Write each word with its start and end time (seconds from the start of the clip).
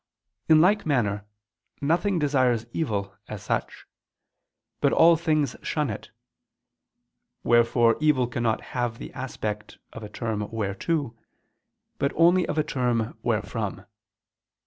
In 0.49 0.61
like 0.61 0.83
manner, 0.83 1.25
nothing 1.79 2.17
desires 2.17 2.65
evil, 2.73 3.15
as 3.27 3.43
such; 3.43 3.85
but 4.79 4.91
all 4.91 5.15
things 5.15 5.55
shun 5.61 5.91
it: 5.91 6.09
wherefore 7.43 7.97
evil 7.99 8.25
cannot 8.25 8.61
have 8.73 8.97
the 8.97 9.13
aspect 9.13 9.77
of 9.93 10.01
a 10.01 10.09
term 10.09 10.49
whereto, 10.49 11.15
but 11.99 12.11
only 12.15 12.47
of 12.47 12.57
a 12.57 12.63
term 12.63 13.15
wherefrom. 13.21 13.85